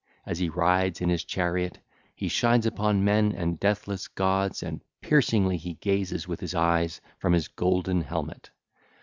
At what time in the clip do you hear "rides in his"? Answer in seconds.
0.49-1.23